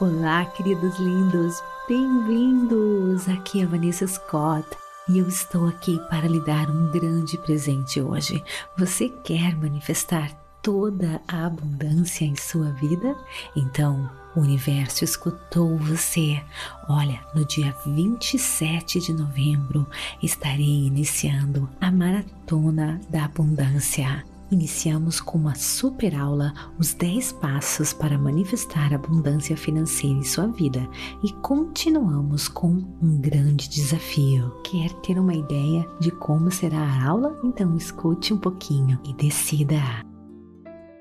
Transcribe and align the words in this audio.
Olá, 0.00 0.44
queridos 0.46 0.98
lindos, 0.98 1.62
bem-vindos! 1.86 3.28
Aqui 3.28 3.62
é 3.62 3.64
Vanessa 3.64 4.04
Scott 4.08 4.66
e 5.08 5.20
eu 5.20 5.28
estou 5.28 5.68
aqui 5.68 6.00
para 6.10 6.26
lhe 6.26 6.44
dar 6.44 6.68
um 6.68 6.90
grande 6.90 7.38
presente 7.38 8.00
hoje. 8.00 8.42
Você 8.76 9.08
quer 9.08 9.54
manifestar 9.54 10.32
toda 10.60 11.22
a 11.28 11.46
abundância 11.46 12.24
em 12.24 12.34
sua 12.34 12.72
vida? 12.72 13.16
Então, 13.54 14.10
o 14.34 14.40
universo 14.40 15.04
escutou 15.04 15.78
você. 15.78 16.42
Olha, 16.88 17.20
no 17.32 17.44
dia 17.44 17.72
27 17.86 18.98
de 18.98 19.12
novembro 19.12 19.86
estarei 20.20 20.86
iniciando 20.88 21.70
a 21.80 21.92
Maratona 21.92 23.00
da 23.08 23.26
Abundância. 23.26 24.24
Iniciamos 24.54 25.20
com 25.20 25.36
uma 25.36 25.56
super 25.56 26.14
aula 26.14 26.54
os 26.78 26.94
10 26.94 27.32
passos 27.32 27.92
para 27.92 28.16
manifestar 28.16 28.94
abundância 28.94 29.56
financeira 29.56 30.16
em 30.16 30.22
sua 30.22 30.46
vida 30.46 30.88
e 31.24 31.32
continuamos 31.42 32.46
com 32.46 32.68
um 33.02 33.20
grande 33.20 33.68
desafio. 33.68 34.54
Quer 34.62 34.92
ter 35.00 35.18
uma 35.18 35.34
ideia 35.34 35.84
de 35.98 36.12
como 36.12 36.52
será 36.52 36.78
a 36.78 37.04
aula? 37.04 37.36
Então 37.42 37.76
escute 37.76 38.32
um 38.32 38.38
pouquinho 38.38 39.00
e 39.04 39.12
decida. 39.14 39.82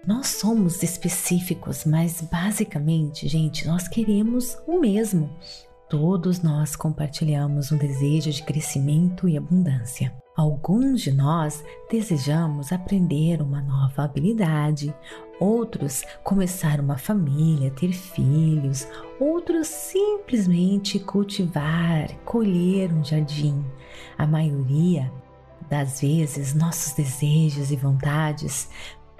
Nós 0.07 0.29
somos 0.29 0.81
específicos, 0.81 1.85
mas 1.85 2.21
basicamente, 2.21 3.27
gente, 3.27 3.67
nós 3.67 3.87
queremos 3.87 4.57
o 4.65 4.79
mesmo. 4.79 5.29
Todos 5.87 6.41
nós 6.41 6.75
compartilhamos 6.75 7.71
um 7.71 7.77
desejo 7.77 8.31
de 8.31 8.41
crescimento 8.41 9.29
e 9.29 9.37
abundância. 9.37 10.11
Alguns 10.35 11.01
de 11.01 11.11
nós 11.11 11.63
desejamos 11.91 12.71
aprender 12.71 13.39
uma 13.39 13.61
nova 13.61 14.03
habilidade, 14.03 14.91
outros 15.39 16.03
começar 16.23 16.79
uma 16.79 16.97
família, 16.97 17.69
ter 17.69 17.93
filhos, 17.93 18.87
outros 19.19 19.67
simplesmente 19.67 20.99
cultivar, 20.99 22.09
colher 22.25 22.91
um 22.91 23.05
jardim. 23.05 23.63
A 24.17 24.25
maioria 24.25 25.11
das 25.69 26.01
vezes, 26.01 26.55
nossos 26.55 26.93
desejos 26.93 27.69
e 27.69 27.75
vontades 27.75 28.69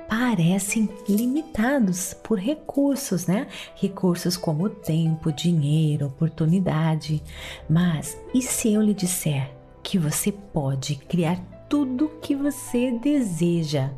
parecem 0.10 0.90
limitados 1.08 2.16
por 2.24 2.40
recursos, 2.40 3.28
né? 3.28 3.46
Recursos 3.76 4.36
como 4.36 4.68
tempo, 4.68 5.32
dinheiro, 5.32 6.08
oportunidade. 6.08 7.22
Mas 7.70 8.18
e 8.34 8.42
se 8.42 8.74
eu 8.74 8.82
lhe 8.82 8.96
disser 8.96 9.63
que 9.84 10.00
você 10.00 10.32
pode 10.32 10.96
criar 10.96 11.40
tudo 11.68 12.20
que 12.22 12.36
você 12.36 12.92
deseja 13.00 13.90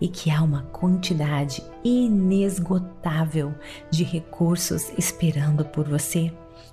e 0.00 0.06
que 0.06 0.30
há 0.30 0.42
uma 0.42 0.62
quantidade 0.64 1.62
inesgotável 1.82 3.54
de 3.90 4.04
recursos 4.04 4.92
esperando 4.98 5.64
por 5.64 5.88
você, 5.88 6.32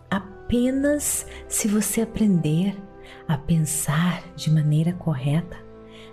apenas 0.10 1.26
se 1.48 1.68
você 1.68 2.02
aprender 2.02 2.76
a 3.28 3.38
pensar 3.38 4.22
de 4.36 4.52
maneira 4.52 4.94
correta. 4.94 5.58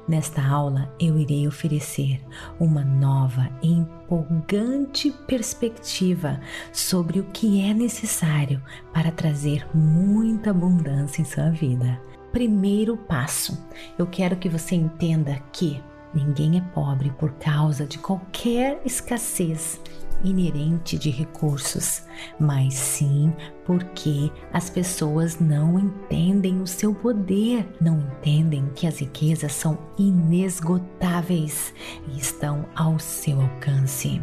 Nesta 0.07 0.41
aula, 0.41 0.95
eu 1.01 1.19
irei 1.19 1.49
oferecer 1.49 2.21
uma 2.61 2.85
nova 2.85 3.51
e 3.61 3.73
empolgante 3.73 5.11
perspectiva 5.27 6.41
sobre 6.73 7.19
o 7.19 7.25
que 7.25 7.61
é 7.61 7.75
necessário 7.75 8.63
para 8.95 9.11
trazer 9.11 9.67
muita 9.75 10.51
abundância 10.51 11.21
em 11.21 11.25
sua 11.25 11.51
vida 11.51 12.01
primeiro 12.37 12.99
passo. 12.99 13.59
Eu 13.97 14.07
quero 14.07 14.37
que 14.37 14.47
você 14.47 14.75
entenda 14.75 15.41
que 15.55 15.83
ninguém 16.13 16.59
é 16.59 16.61
pobre 16.75 17.11
por 17.13 17.33
causa 17.39 17.87
de 17.87 17.97
qualquer 17.97 18.79
escassez 18.85 19.81
inerente 20.23 20.99
de 20.99 21.09
recursos, 21.09 22.03
mas 22.39 22.75
sim 22.75 23.33
porque 23.65 24.31
as 24.53 24.69
pessoas 24.69 25.41
não 25.41 25.79
entendem 25.79 26.61
o 26.61 26.67
seu 26.67 26.95
poder, 26.95 27.67
não 27.81 28.01
entendem 28.01 28.71
que 28.75 28.87
as 28.87 28.99
riquezas 28.99 29.53
são 29.53 29.79
inesgotáveis 29.99 31.73
e 32.13 32.19
estão 32.19 32.67
ao 32.77 32.99
seu 32.99 33.41
alcance. 33.41 34.21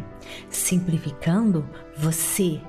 Simplificando, 0.48 1.68
você 1.96 2.60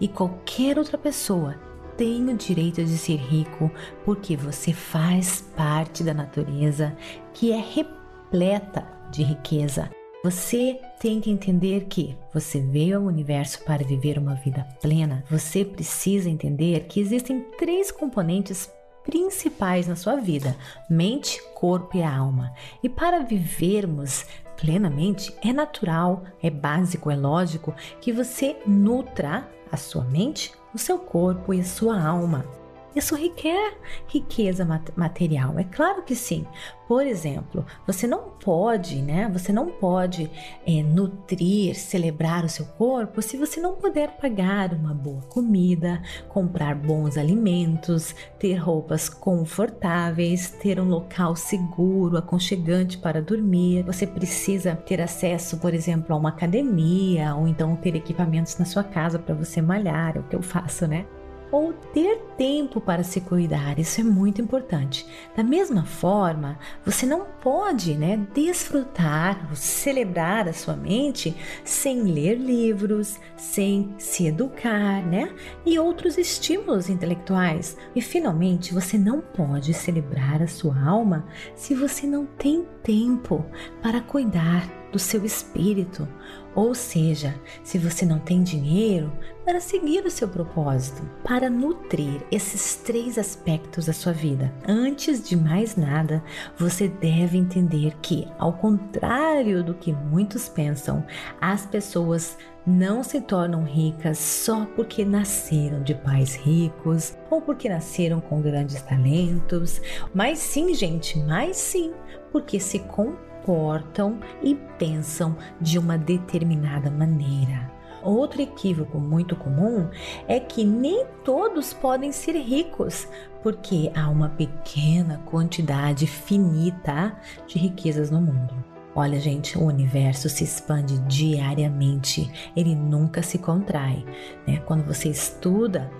e 0.00 0.06
qualquer 0.06 0.78
outra 0.78 0.96
pessoa 0.96 1.71
tem 1.96 2.28
o 2.28 2.36
direito 2.36 2.84
de 2.84 2.96
ser 2.96 3.16
rico 3.16 3.70
porque 4.04 4.36
você 4.36 4.72
faz 4.72 5.40
parte 5.56 6.02
da 6.02 6.14
natureza 6.14 6.96
que 7.32 7.52
é 7.52 7.60
repleta 7.60 8.86
de 9.10 9.22
riqueza. 9.22 9.90
Você 10.24 10.80
tem 11.00 11.20
que 11.20 11.30
entender 11.30 11.86
que 11.86 12.16
você 12.32 12.60
veio 12.60 12.98
ao 12.98 13.04
universo 13.04 13.64
para 13.64 13.84
viver 13.84 14.18
uma 14.18 14.36
vida 14.36 14.64
plena. 14.80 15.24
Você 15.28 15.64
precisa 15.64 16.30
entender 16.30 16.86
que 16.86 17.00
existem 17.00 17.40
três 17.58 17.90
componentes 17.90 18.70
principais 19.04 19.88
na 19.88 19.96
sua 19.96 20.16
vida: 20.16 20.56
mente, 20.88 21.42
corpo 21.54 21.96
e 21.96 22.02
alma. 22.02 22.52
E 22.82 22.88
para 22.88 23.24
vivermos 23.24 24.24
plenamente, 24.62 25.34
é 25.42 25.52
natural, 25.52 26.22
é 26.40 26.48
básico, 26.48 27.10
é 27.10 27.16
lógico 27.16 27.74
que 28.00 28.12
você 28.12 28.56
nutra 28.64 29.50
a 29.72 29.76
sua 29.76 30.04
mente, 30.04 30.52
o 30.72 30.78
seu 30.78 31.00
corpo 31.00 31.52
e 31.52 31.60
a 31.60 31.64
sua 31.64 32.00
alma. 32.00 32.46
Isso 32.94 33.14
requer 33.14 33.78
riqueza 34.06 34.66
material, 34.94 35.58
é 35.58 35.64
claro 35.64 36.02
que 36.02 36.14
sim. 36.14 36.46
Por 36.86 37.06
exemplo, 37.06 37.64
você 37.86 38.06
não 38.06 38.32
pode, 38.44 39.00
né? 39.00 39.30
Você 39.32 39.50
não 39.50 39.70
pode 39.70 40.30
é, 40.66 40.82
nutrir, 40.82 41.74
celebrar 41.74 42.44
o 42.44 42.50
seu 42.50 42.66
corpo 42.66 43.22
se 43.22 43.38
você 43.38 43.60
não 43.60 43.76
puder 43.76 44.18
pagar 44.18 44.74
uma 44.74 44.92
boa 44.92 45.22
comida, 45.22 46.02
comprar 46.28 46.74
bons 46.74 47.16
alimentos, 47.16 48.14
ter 48.38 48.56
roupas 48.56 49.08
confortáveis, 49.08 50.50
ter 50.50 50.78
um 50.78 50.88
local 50.88 51.34
seguro, 51.34 52.18
aconchegante 52.18 52.98
para 52.98 53.22
dormir. 53.22 53.84
Você 53.84 54.06
precisa 54.06 54.76
ter 54.76 55.00
acesso, 55.00 55.56
por 55.56 55.72
exemplo, 55.72 56.14
a 56.14 56.18
uma 56.18 56.28
academia 56.28 57.34
ou 57.34 57.48
então 57.48 57.74
ter 57.74 57.96
equipamentos 57.96 58.58
na 58.58 58.66
sua 58.66 58.84
casa 58.84 59.18
para 59.18 59.34
você 59.34 59.62
malhar, 59.62 60.16
é 60.16 60.20
o 60.20 60.24
que 60.24 60.36
eu 60.36 60.42
faço, 60.42 60.86
né? 60.86 61.06
Ou 61.52 61.74
ter 61.92 62.18
tempo 62.36 62.80
para 62.80 63.04
se 63.04 63.20
cuidar. 63.20 63.78
Isso 63.78 64.00
é 64.00 64.04
muito 64.04 64.40
importante. 64.40 65.06
Da 65.36 65.44
mesma 65.44 65.84
forma, 65.84 66.58
você 66.84 67.04
não 67.04 67.26
pode, 67.42 67.94
né, 67.94 68.18
desfrutar 68.32 69.46
ou 69.50 69.54
celebrar 69.54 70.48
a 70.48 70.52
sua 70.54 70.74
mente 70.74 71.36
sem 71.62 72.02
ler 72.02 72.36
livros, 72.36 73.20
sem 73.36 73.94
se 73.98 74.26
educar, 74.26 75.06
né, 75.06 75.30
e 75.66 75.78
outros 75.78 76.16
estímulos 76.16 76.88
intelectuais. 76.88 77.76
E 77.94 78.00
finalmente, 78.00 78.72
você 78.72 78.96
não 78.96 79.20
pode 79.20 79.74
celebrar 79.74 80.42
a 80.42 80.48
sua 80.48 80.82
alma 80.82 81.26
se 81.54 81.74
você 81.74 82.06
não 82.06 82.24
tem 82.24 82.66
tempo 82.82 83.44
para 83.82 84.00
cuidar 84.00 84.81
do 84.92 84.98
seu 84.98 85.24
espírito. 85.24 86.06
Ou 86.54 86.74
seja, 86.74 87.34
se 87.64 87.78
você 87.78 88.04
não 88.04 88.18
tem 88.18 88.42
dinheiro 88.42 89.10
para 89.44 89.58
seguir 89.58 90.04
o 90.04 90.10
seu 90.10 90.28
propósito, 90.28 91.02
para 91.24 91.48
nutrir 91.48 92.20
esses 92.30 92.76
três 92.76 93.16
aspectos 93.16 93.86
da 93.86 93.92
sua 93.92 94.12
vida. 94.12 94.52
Antes 94.68 95.26
de 95.26 95.34
mais 95.34 95.76
nada, 95.76 96.22
você 96.56 96.88
deve 96.88 97.38
entender 97.38 97.94
que, 98.02 98.28
ao 98.38 98.52
contrário 98.52 99.64
do 99.64 99.74
que 99.74 99.92
muitos 99.92 100.48
pensam, 100.48 101.04
as 101.40 101.64
pessoas 101.64 102.36
não 102.64 103.02
se 103.02 103.20
tornam 103.20 103.64
ricas 103.64 104.18
só 104.18 104.66
porque 104.76 105.04
nasceram 105.04 105.82
de 105.82 105.94
pais 105.94 106.36
ricos 106.36 107.16
ou 107.28 107.40
porque 107.40 107.68
nasceram 107.68 108.20
com 108.20 108.40
grandes 108.40 108.80
talentos, 108.82 109.80
mas 110.14 110.38
sim, 110.38 110.72
gente, 110.72 111.18
mas 111.18 111.56
sim, 111.56 111.92
porque 112.30 112.60
se 112.60 112.78
comportam 112.78 113.31
comportam 113.42 114.18
e 114.42 114.54
pensam 114.78 115.36
de 115.60 115.78
uma 115.78 115.98
determinada 115.98 116.90
maneira. 116.90 117.70
Outro 118.02 118.42
equívoco 118.42 118.98
muito 118.98 119.36
comum 119.36 119.88
é 120.26 120.40
que 120.40 120.64
nem 120.64 121.06
todos 121.24 121.72
podem 121.72 122.10
ser 122.10 122.32
ricos, 122.32 123.06
porque 123.42 123.92
há 123.94 124.08
uma 124.08 124.28
pequena 124.30 125.18
quantidade 125.26 126.06
finita 126.06 127.16
de 127.46 127.58
riquezas 127.58 128.10
no 128.10 128.20
mundo. 128.20 128.72
Olha, 128.94 129.18
gente, 129.20 129.56
o 129.56 129.64
universo 129.64 130.28
se 130.28 130.44
expande 130.44 130.98
diariamente, 131.00 132.30
ele 132.54 132.74
nunca 132.74 133.22
se 133.22 133.38
contrai. 133.38 134.04
Né? 134.46 134.58
Quando 134.66 134.84
você 134.84 135.08
estuda 135.08 135.90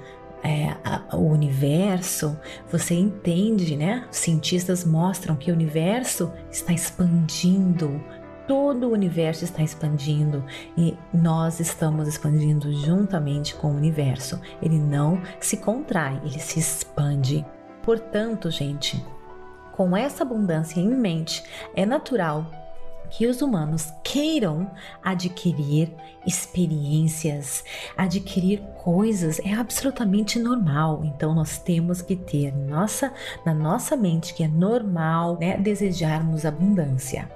é, 0.43 0.77
a, 0.85 1.17
o 1.17 1.29
universo, 1.29 2.39
você 2.71 2.95
entende, 2.95 3.77
né? 3.77 4.07
Cientistas 4.11 4.85
mostram 4.85 5.37
que 5.37 5.51
o 5.51 5.55
universo 5.55 6.33
está 6.51 6.73
expandindo, 6.73 8.03
todo 8.47 8.89
o 8.89 8.93
universo 8.93 9.45
está 9.45 9.63
expandindo 9.63 10.45
e 10.77 10.97
nós 11.15 11.61
estamos 11.61 12.09
expandindo 12.09 12.73
juntamente 12.73 13.55
com 13.55 13.69
o 13.69 13.77
universo. 13.77 14.41
Ele 14.61 14.79
não 14.79 15.23
se 15.41 15.57
contrai, 15.57 16.21
ele 16.25 16.41
se 16.41 16.59
expande. 16.59 17.47
Portanto, 17.83 18.51
gente, 18.51 19.05
com 19.73 19.97
essa 19.97 20.23
abundância 20.23 20.81
em 20.81 20.89
mente, 20.89 21.43
é 21.75 21.87
natural 21.87 22.62
que 23.13 23.27
os 23.27 23.43
humanos 23.43 23.93
queiram 24.03 24.71
adquirir 25.05 25.93
experiências, 26.27 27.63
adquirir 27.95 28.61
coisas 28.83 29.39
é 29.41 29.53
absolutamente 29.53 30.39
normal. 30.39 31.03
Então 31.05 31.35
nós 31.35 31.59
temos 31.59 32.01
que 32.01 32.17
ter 32.17 32.55
nossa 32.57 33.13
na 33.45 33.53
nossa 33.53 33.97
mente 33.97 34.33
que 34.33 34.43
é 34.43 34.49
normal, 34.49 35.39
né, 35.39 35.59
desejarmos 35.59 36.47
abundância. 36.47 37.31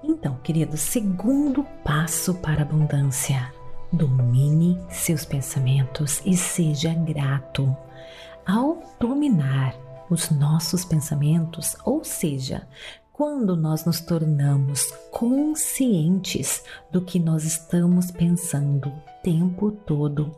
Então, 0.00 0.36
querido, 0.44 0.76
segundo 0.76 1.64
passo 1.82 2.34
para 2.34 2.62
abundância: 2.62 3.52
domine 3.92 4.80
seus 4.88 5.24
pensamentos 5.24 6.22
e 6.24 6.36
seja 6.36 6.94
grato. 6.94 7.76
Ao 8.46 8.80
dominar 9.00 9.74
os 10.08 10.30
nossos 10.30 10.84
pensamentos, 10.84 11.74
ou 11.84 12.04
seja, 12.04 12.68
quando 13.14 13.56
nós 13.56 13.84
nos 13.84 14.00
tornamos 14.00 14.90
conscientes 15.12 16.64
do 16.90 17.00
que 17.00 17.20
nós 17.20 17.44
estamos 17.44 18.10
pensando 18.10 18.88
o 18.88 19.22
tempo 19.22 19.70
todo, 19.70 20.32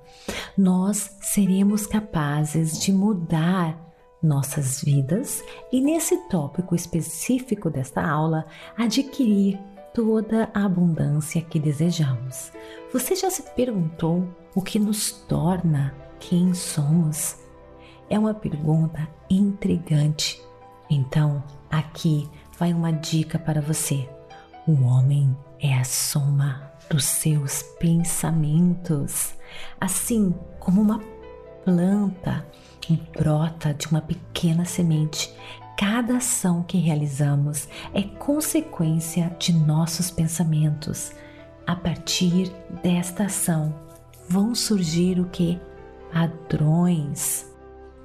nós 0.58 1.17
seremos 1.23 1.87
capazes 1.87 2.78
de 2.78 2.93
mudar 2.93 3.82
nossas 4.23 4.82
vidas 4.84 5.43
e, 5.73 5.81
nesse 5.81 6.28
tópico 6.28 6.75
específico 6.75 7.70
desta 7.70 8.06
aula, 8.06 8.44
adquirir 8.76 9.58
toda 9.94 10.50
a 10.52 10.67
abundância 10.67 11.40
que 11.40 11.58
desejamos. 11.58 12.52
Você 12.93 13.17
já 13.17 13.31
se 13.31 13.43
perguntou 13.55 14.29
o 14.55 14.61
que 14.61 14.79
nos 14.79 15.12
torna 15.12 15.94
quem 16.20 16.52
somos? 16.52 17.38
É 18.11 18.19
uma 18.19 18.34
pergunta 18.34 19.08
intrigante. 19.31 20.44
Então, 20.90 21.43
aqui 21.70 22.29
vai 22.58 22.73
uma 22.73 22.93
dica 22.93 23.38
para 23.38 23.61
você. 23.61 24.08
O 24.67 24.85
homem 24.85 25.37
é 25.61 25.75
a 25.75 25.85
soma 25.85 26.70
dos 26.91 27.05
seus 27.05 27.62
pensamentos, 27.79 29.35
assim 29.81 30.35
como 30.58 30.81
uma 30.81 31.00
planta 31.64 32.44
brota 33.17 33.75
de 33.75 33.87
uma 33.88 34.00
pequena 34.00 34.64
semente. 34.64 35.35
Cada 35.76 36.17
ação 36.17 36.62
que 36.62 36.79
realizamos 36.79 37.69
é 37.93 38.03
consequência 38.03 39.35
de 39.38 39.53
nossos 39.53 40.11
pensamentos. 40.11 41.12
A 41.67 41.75
partir 41.75 42.50
desta 42.82 43.25
ação 43.25 43.75
vão 44.29 44.55
surgir 44.55 45.20
o 45.20 45.26
que? 45.26 45.61
Padrões. 46.12 47.53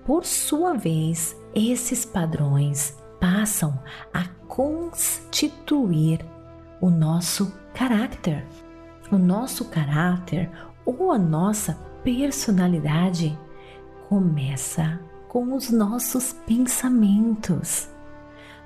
Por 0.05 0.25
sua 0.25 0.73
vez, 0.73 1.35
esses 1.53 2.03
padrões 2.03 2.97
passam 3.21 3.79
a 4.11 4.25
constituir 4.47 6.25
o 6.81 6.89
nosso 6.89 7.53
caráter. 7.71 8.45
O 9.11 9.17
nosso 9.17 9.65
caráter 9.65 10.49
ou 10.83 11.11
a 11.11 11.19
nossa 11.19 11.75
personalidade 12.03 13.37
começa 14.09 14.99
com 15.29 15.53
os 15.53 15.69
nossos 15.69 16.33
pensamentos. 16.45 17.87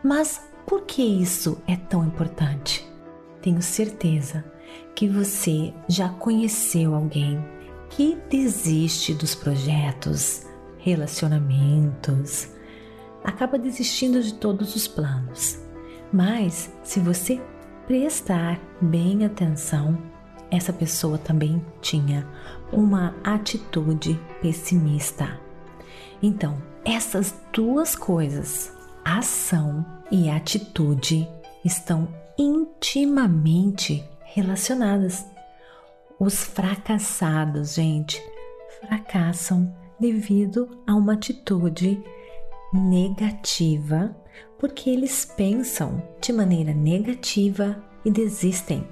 Mas 0.01 0.41
por 0.65 0.83
que 0.83 1.03
isso 1.03 1.61
é 1.67 1.75
tão 1.75 2.05
importante? 2.05 2.89
Tenho 3.41 3.61
certeza 3.61 4.43
que 4.95 5.07
você 5.09 5.73
já 5.87 6.09
conheceu 6.09 6.95
alguém 6.95 7.43
que 7.89 8.17
desiste 8.29 9.13
dos 9.13 9.35
projetos, 9.35 10.45
relacionamentos, 10.77 12.54
acaba 13.25 13.57
desistindo 13.57 14.21
de 14.21 14.35
todos 14.35 14.75
os 14.75 14.87
planos. 14.87 15.59
Mas 16.13 16.71
se 16.83 16.99
você 16.99 17.41
prestar 17.87 18.59
bem 18.79 19.25
atenção, 19.25 19.97
essa 20.49 20.71
pessoa 20.71 21.17
também 21.17 21.63
tinha 21.81 22.27
uma 22.71 23.15
atitude 23.23 24.19
pessimista. 24.41 25.39
Então, 26.21 26.61
essas 26.85 27.35
duas 27.51 27.95
coisas, 27.95 28.71
ação 29.03 29.85
e 30.11 30.29
atitude, 30.29 31.27
estão 31.63 32.07
intimamente 32.37 34.07
relacionadas. 34.23 35.25
Os 36.19 36.43
fracassados, 36.43 37.73
gente, 37.73 38.21
fracassam 38.79 39.75
devido 39.99 40.81
a 40.85 40.93
uma 40.95 41.13
atitude 41.13 42.01
negativa, 42.75 44.15
porque 44.59 44.89
eles 44.89 45.25
pensam 45.25 46.01
de 46.21 46.33
maneira 46.33 46.73
negativa 46.73 47.83
e 48.03 48.11
desistem. 48.11 48.85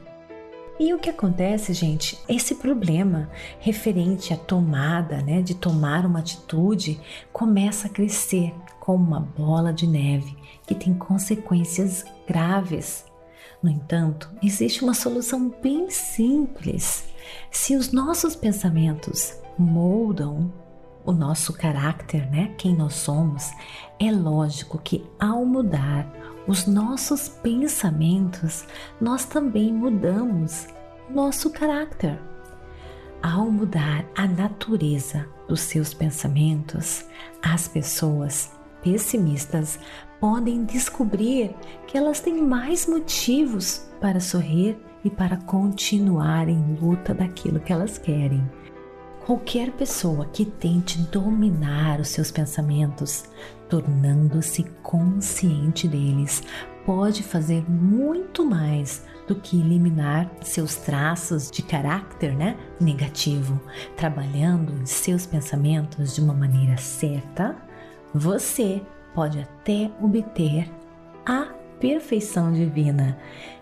E 0.79 0.91
o 0.93 0.97
que 0.97 1.09
acontece, 1.09 1.71
gente? 1.71 2.17
Esse 2.27 2.55
problema 2.55 3.29
referente 3.59 4.33
à 4.33 4.37
tomada, 4.37 5.21
né, 5.21 5.41
de 5.41 5.53
tomar 5.53 6.05
uma 6.05 6.19
atitude, 6.19 6.99
começa 7.31 7.87
a 7.87 7.89
crescer 7.89 8.53
como 8.79 9.05
uma 9.05 9.19
bola 9.19 9.71
de 9.71 9.85
neve 9.85 10.35
que 10.65 10.73
tem 10.73 10.93
consequências 10.93 12.05
graves. 12.27 13.05
No 13.61 13.69
entanto, 13.69 14.29
existe 14.41 14.83
uma 14.83 14.93
solução 14.93 15.53
bem 15.61 15.89
simples. 15.89 17.05
Se 17.51 17.75
os 17.75 17.91
nossos 17.91 18.35
pensamentos 18.35 19.37
moldam 19.57 20.51
o 21.05 21.11
nosso 21.11 21.53
caráter, 21.53 22.29
né? 22.29 22.53
Quem 22.57 22.75
nós 22.75 22.93
somos, 22.93 23.51
é 23.99 24.11
lógico 24.11 24.77
que 24.77 25.05
ao 25.19 25.45
mudar 25.45 26.07
os 26.47 26.67
nossos 26.67 27.29
pensamentos, 27.29 28.65
nós 28.99 29.25
também 29.25 29.73
mudamos 29.73 30.67
nosso 31.09 31.49
caráter. 31.51 32.19
Ao 33.21 33.49
mudar 33.49 34.05
a 34.15 34.27
natureza 34.27 35.25
dos 35.47 35.61
seus 35.61 35.93
pensamentos, 35.93 37.05
as 37.41 37.67
pessoas 37.67 38.51
pessimistas 38.81 39.79
podem 40.19 40.65
descobrir 40.65 41.55
que 41.87 41.97
elas 41.97 42.19
têm 42.19 42.41
mais 42.41 42.85
motivos 42.85 43.89
para 44.01 44.19
sorrir 44.19 44.77
e 45.03 45.09
para 45.09 45.37
continuar 45.37 46.49
em 46.49 46.77
luta 46.81 47.13
daquilo 47.13 47.59
que 47.59 47.71
elas 47.71 47.97
querem. 47.97 48.43
Qualquer 49.25 49.71
pessoa 49.71 50.25
que 50.25 50.43
tente 50.43 50.97
dominar 51.03 52.01
os 52.01 52.09
seus 52.09 52.29
pensamentos, 52.29 53.23
tornando-se 53.69 54.63
consciente 54.81 55.87
deles, 55.87 56.43
pode 56.85 57.23
fazer 57.23 57.63
muito 57.71 58.45
mais 58.45 59.05
do 59.25 59.35
que 59.35 59.57
eliminar 59.57 60.29
seus 60.41 60.75
traços 60.75 61.49
de 61.49 61.63
caráter 61.63 62.35
né, 62.35 62.57
negativo. 62.81 63.61
Trabalhando 63.95 64.73
em 64.73 64.85
seus 64.85 65.25
pensamentos 65.25 66.13
de 66.13 66.19
uma 66.19 66.33
maneira 66.33 66.75
certa, 66.75 67.55
você 68.13 68.81
pode 69.15 69.39
até 69.39 69.89
obter 70.01 70.69
a 71.25 71.47
perfeição 71.79 72.51
divina. 72.51 73.17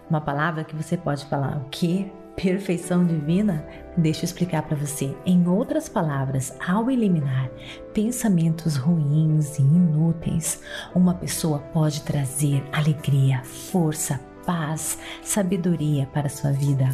Uma 0.09 0.21
palavra 0.21 0.63
que 0.63 0.75
você 0.75 0.97
pode 0.97 1.23
falar 1.25 1.57
o 1.57 1.69
que 1.69 2.11
perfeição 2.35 3.05
divina? 3.05 3.65
Deixa 3.97 4.21
eu 4.21 4.25
explicar 4.25 4.63
para 4.63 4.77
você. 4.77 5.15
Em 5.25 5.47
outras 5.47 5.89
palavras, 5.89 6.53
ao 6.65 6.89
eliminar 6.89 7.49
pensamentos 7.93 8.75
ruins 8.75 9.59
e 9.59 9.61
inúteis, 9.61 10.61
uma 10.95 11.13
pessoa 11.13 11.59
pode 11.59 12.01
trazer 12.03 12.63
alegria, 12.71 13.43
força, 13.43 14.19
paz, 14.45 14.97
sabedoria 15.21 16.07
para 16.07 16.29
sua 16.29 16.51
vida. 16.51 16.89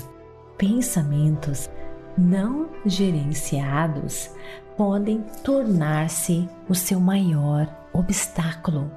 Pensamentos 0.58 1.70
não 2.18 2.70
gerenciados 2.86 4.32
podem 4.76 5.24
tornar-se 5.44 6.48
o 6.68 6.76
seu 6.76 7.00
maior 7.00 7.68
obstáculo 7.94 8.92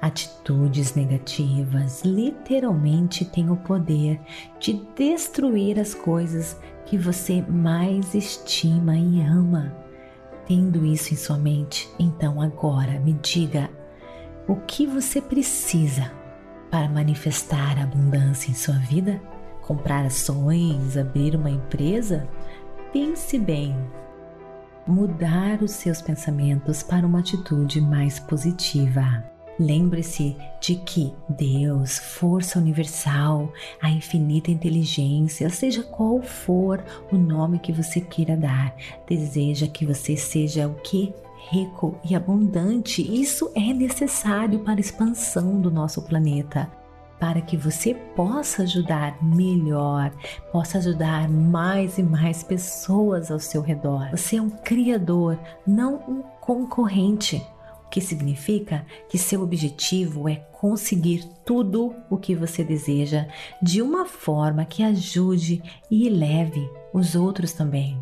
Atitudes 0.00 0.94
negativas 0.94 2.02
literalmente 2.04 3.24
têm 3.24 3.50
o 3.50 3.56
poder 3.56 4.20
de 4.60 4.74
destruir 4.94 5.78
as 5.78 5.92
coisas 5.92 6.56
que 6.86 6.96
você 6.96 7.42
mais 7.42 8.14
estima 8.14 8.96
e 8.96 9.20
ama. 9.20 9.74
Tendo 10.46 10.86
isso 10.86 11.12
em 11.12 11.16
sua 11.16 11.36
mente, 11.36 11.90
então 11.98 12.40
agora 12.40 13.00
me 13.00 13.12
diga 13.14 13.68
o 14.46 14.54
que 14.56 14.86
você 14.86 15.20
precisa 15.20 16.10
para 16.70 16.88
manifestar 16.88 17.78
abundância 17.78 18.50
em 18.50 18.54
sua 18.54 18.76
vida? 18.76 19.20
Comprar 19.62 20.06
ações, 20.06 20.96
abrir 20.96 21.34
uma 21.34 21.50
empresa? 21.50 22.26
Pense 22.92 23.38
bem. 23.38 23.76
Mudar 24.86 25.60
os 25.60 25.72
seus 25.72 26.00
pensamentos 26.00 26.82
para 26.82 27.06
uma 27.06 27.18
atitude 27.18 27.80
mais 27.80 28.18
positiva. 28.18 29.37
Lembre-se 29.58 30.36
de 30.60 30.76
que 30.76 31.12
Deus, 31.28 31.98
força 31.98 32.60
universal, 32.60 33.52
a 33.82 33.90
infinita 33.90 34.52
inteligência, 34.52 35.50
seja 35.50 35.82
qual 35.82 36.22
for 36.22 36.80
o 37.10 37.16
nome 37.16 37.58
que 37.58 37.72
você 37.72 38.00
queira 38.00 38.36
dar, 38.36 38.72
deseja 39.08 39.66
que 39.66 39.84
você 39.84 40.16
seja 40.16 40.68
o 40.68 40.74
que? 40.76 41.12
Rico 41.50 41.98
e 42.08 42.14
abundante. 42.14 43.02
Isso 43.02 43.50
é 43.54 43.72
necessário 43.72 44.60
para 44.60 44.74
a 44.74 44.80
expansão 44.80 45.60
do 45.60 45.70
nosso 45.70 46.02
planeta. 46.02 46.70
para 47.18 47.40
que 47.40 47.56
você 47.56 47.94
possa 48.14 48.62
ajudar 48.62 49.18
melhor, 49.22 50.12
possa 50.52 50.78
ajudar 50.78 51.28
mais 51.28 51.98
e 51.98 52.02
mais 52.02 52.42
pessoas 52.42 53.30
ao 53.30 53.40
seu 53.40 53.60
redor. 53.60 54.08
Você 54.12 54.36
é 54.36 54.42
um 54.42 54.50
criador, 54.50 55.38
não 55.66 55.96
um 56.08 56.22
concorrente 56.40 57.44
que 57.90 58.00
significa 58.00 58.84
que 59.08 59.18
seu 59.18 59.42
objetivo 59.42 60.28
é 60.28 60.36
conseguir 60.36 61.24
tudo 61.44 61.94
o 62.10 62.16
que 62.16 62.34
você 62.34 62.64
deseja 62.64 63.26
de 63.62 63.80
uma 63.80 64.04
forma 64.04 64.64
que 64.64 64.82
ajude 64.82 65.62
e 65.90 66.06
eleve 66.06 66.68
os 66.92 67.14
outros 67.14 67.52
também. 67.52 67.98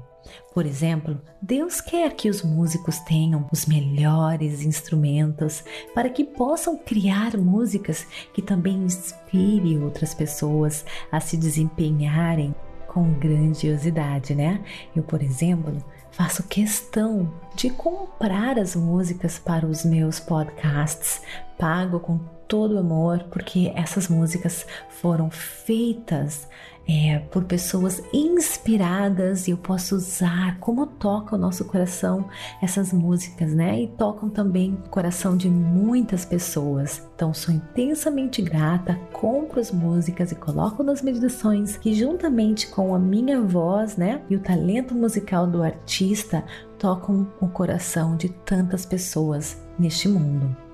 Por 0.52 0.66
exemplo, 0.66 1.20
Deus 1.40 1.80
quer 1.80 2.14
que 2.14 2.28
os 2.28 2.42
músicos 2.42 2.98
tenham 3.00 3.46
os 3.52 3.66
melhores 3.66 4.62
instrumentos 4.62 5.62
para 5.94 6.08
que 6.08 6.24
possam 6.24 6.76
criar 6.76 7.36
músicas 7.36 8.06
que 8.32 8.42
também 8.42 8.76
inspirem 8.84 9.82
outras 9.82 10.14
pessoas 10.14 10.84
a 11.12 11.20
se 11.20 11.36
desempenharem 11.36 12.54
com 12.88 13.12
grandiosidade, 13.18 14.34
né? 14.34 14.64
Eu, 14.94 15.02
por 15.02 15.22
exemplo, 15.22 15.76
faço 16.16 16.42
questão 16.44 17.30
de 17.54 17.68
comprar 17.68 18.58
as 18.58 18.74
músicas 18.74 19.38
para 19.38 19.66
os 19.66 19.84
meus 19.84 20.18
podcasts, 20.18 21.20
pago 21.58 22.00
com 22.00 22.18
todo 22.48 22.78
amor, 22.78 23.24
porque 23.30 23.72
essas 23.74 24.08
músicas 24.08 24.66
foram 24.88 25.30
feitas 25.30 26.48
é, 26.88 27.18
por 27.30 27.44
pessoas 27.44 28.00
inspiradas 28.12 29.48
e 29.48 29.50
eu 29.50 29.56
posso 29.56 29.96
usar 29.96 30.58
como 30.60 30.86
toca 30.86 31.34
o 31.34 31.38
nosso 31.38 31.64
coração 31.64 32.28
essas 32.62 32.92
músicas, 32.92 33.52
né? 33.52 33.82
E 33.82 33.88
tocam 33.88 34.28
também 34.30 34.74
o 34.74 34.88
coração 34.88 35.36
de 35.36 35.50
muitas 35.50 36.24
pessoas. 36.24 37.02
Então 37.14 37.34
sou 37.34 37.52
intensamente 37.52 38.40
grata, 38.40 38.98
compro 39.12 39.60
as 39.60 39.72
músicas 39.72 40.30
e 40.30 40.36
coloco 40.36 40.82
nas 40.82 41.02
meditações 41.02 41.76
que 41.76 41.92
juntamente 41.92 42.68
com 42.68 42.94
a 42.94 42.98
minha 42.98 43.40
voz, 43.40 43.96
né, 43.96 44.22
e 44.30 44.36
o 44.36 44.40
talento 44.40 44.94
musical 44.94 45.46
do 45.46 45.62
artista 45.62 46.44
tocam 46.78 47.26
o 47.40 47.48
coração 47.48 48.16
de 48.16 48.28
tantas 48.28 48.86
pessoas 48.86 49.60
neste 49.78 50.08
mundo. 50.08 50.65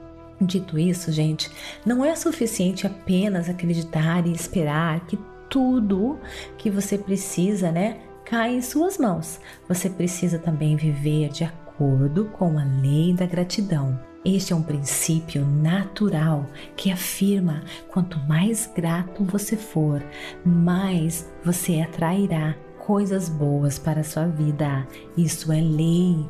Dito 0.44 0.76
isso, 0.76 1.12
gente, 1.12 1.50
não 1.87 2.04
é 2.04 2.16
suficiente 2.16 2.87
apenas 2.87 3.49
acreditar 3.49 4.26
e 4.26 4.32
esperar 4.32 5.06
que 5.06 5.16
tudo 5.49 6.18
que 6.58 6.68
você 6.68 6.99
precisa, 6.99 7.70
né, 7.70 7.99
cai 8.25 8.56
em 8.56 8.62
suas 8.62 8.99
mãos. 8.99 9.38
Você 9.68 9.88
precisa 9.88 10.38
também 10.38 10.75
viver 10.75 11.28
de 11.28 11.44
acordo 11.44 12.25
com 12.26 12.58
a 12.58 12.64
lei 12.64 13.12
da 13.12 13.25
gratidão. 13.25 13.99
Este 14.25 14.52
é 14.52 14.56
um 14.56 14.62
princípio 14.62 15.44
natural 15.44 16.46
que 16.76 16.90
afirma: 16.90 17.62
quanto 17.88 18.18
mais 18.20 18.70
grato 18.75 19.25
você 19.25 19.56
for, 19.56 20.02
mais 20.44 21.30
você 21.44 21.80
atrairá 21.80 22.56
coisas 22.78 23.28
boas 23.28 23.78
para 23.78 24.00
a 24.00 24.04
sua 24.04 24.26
vida. 24.26 24.87
Isso 25.16 25.52
é 25.52 25.61
lei. 25.61 26.26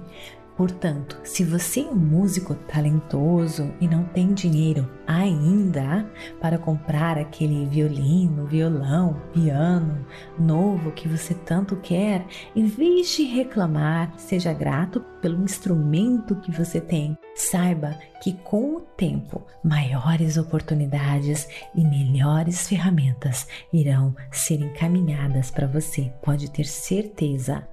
Portanto, 0.56 1.18
se 1.24 1.44
você 1.44 1.80
é 1.80 1.84
um 1.84 1.96
músico 1.96 2.54
talentoso 2.54 3.72
e 3.80 3.88
não 3.88 4.04
tem 4.04 4.34
dinheiro 4.34 4.88
ainda 5.06 6.06
para 6.40 6.58
comprar 6.58 7.18
aquele 7.18 7.66
violino, 7.66 8.46
violão, 8.46 9.20
piano 9.32 10.04
novo 10.38 10.92
que 10.92 11.08
você 11.08 11.34
tanto 11.34 11.76
quer, 11.76 12.26
em 12.54 12.66
vez 12.66 13.10
de 13.16 13.24
reclamar, 13.24 14.12
seja 14.18 14.52
grato 14.52 15.00
pelo 15.20 15.42
instrumento 15.42 16.36
que 16.36 16.50
você 16.50 16.80
tem. 16.80 17.16
Saiba 17.34 17.98
que 18.22 18.34
com 18.34 18.76
o 18.76 18.80
tempo, 18.80 19.42
maiores 19.64 20.36
oportunidades 20.36 21.48
e 21.74 21.82
melhores 21.82 22.68
ferramentas 22.68 23.48
irão 23.72 24.14
ser 24.30 24.60
encaminhadas 24.60 25.50
para 25.50 25.66
você. 25.66 26.12
Pode 26.22 26.50
ter 26.50 26.64
certeza. 26.64 27.66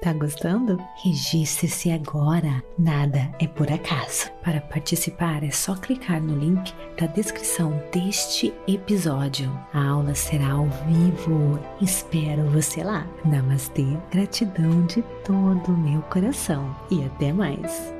Tá 0.00 0.12
gostando? 0.12 0.78
Registre-se 1.02 1.90
agora. 1.90 2.62
Nada 2.78 3.30
é 3.40 3.48
por 3.48 3.70
acaso. 3.70 4.30
Para 4.44 4.60
participar 4.60 5.42
é 5.42 5.50
só 5.50 5.74
clicar 5.74 6.22
no 6.22 6.38
link 6.38 6.72
da 6.98 7.06
descrição 7.06 7.82
deste 7.92 8.54
episódio. 8.68 9.50
A 9.72 9.88
aula 9.88 10.14
será 10.14 10.52
ao 10.52 10.66
vivo. 10.86 11.58
Espero 11.80 12.44
você 12.50 12.84
lá. 12.84 13.06
Namastê. 13.24 13.86
Gratidão 14.10 14.86
de 14.86 15.02
todo 15.24 15.72
o 15.72 15.76
meu 15.76 16.00
coração 16.02 16.74
e 16.90 17.04
até 17.04 17.32
mais. 17.32 17.97